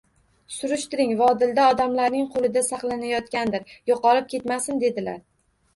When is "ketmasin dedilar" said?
4.35-5.25